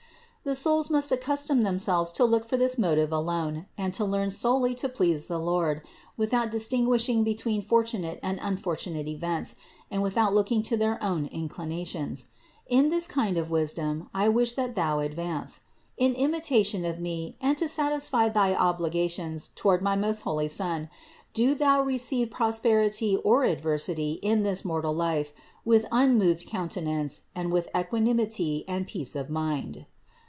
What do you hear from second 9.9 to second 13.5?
and without look ing to their own inclinations. In this kind